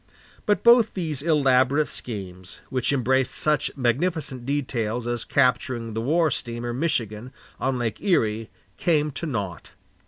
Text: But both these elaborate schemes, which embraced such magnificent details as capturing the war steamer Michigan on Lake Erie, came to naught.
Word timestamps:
But 0.47 0.63
both 0.63 0.95
these 0.95 1.21
elaborate 1.21 1.87
schemes, 1.87 2.57
which 2.71 2.91
embraced 2.91 3.35
such 3.35 3.69
magnificent 3.77 4.47
details 4.47 5.05
as 5.05 5.23
capturing 5.23 5.93
the 5.93 6.01
war 6.01 6.31
steamer 6.31 6.73
Michigan 6.73 7.31
on 7.59 7.77
Lake 7.77 8.01
Erie, 8.01 8.49
came 8.77 9.11
to 9.11 9.27
naught. 9.27 9.73